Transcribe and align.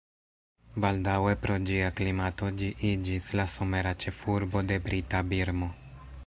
Baldaŭe 0.85 1.33
pro 1.43 1.57
ĝia 1.71 1.91
klimato 1.99 2.49
ĝi 2.61 2.71
iĝis 2.93 3.29
la 3.41 3.47
somera 3.57 3.93
ĉefurbo 4.05 4.65
de 4.73 4.81
brita 4.89 5.23
Birmo. 5.35 5.71